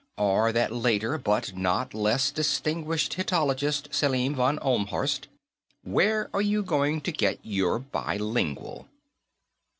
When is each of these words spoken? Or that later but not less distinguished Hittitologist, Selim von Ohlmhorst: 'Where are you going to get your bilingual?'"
Or 0.17 0.51
that 0.51 0.71
later 0.71 1.19
but 1.19 1.55
not 1.55 1.93
less 1.93 2.31
distinguished 2.31 3.13
Hittitologist, 3.17 3.93
Selim 3.93 4.33
von 4.33 4.57
Ohlmhorst: 4.57 5.27
'Where 5.83 6.27
are 6.33 6.41
you 6.41 6.63
going 6.63 7.01
to 7.01 7.11
get 7.11 7.37
your 7.43 7.77
bilingual?'" 7.77 8.87